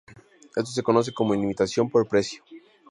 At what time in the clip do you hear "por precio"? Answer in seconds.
1.87-2.43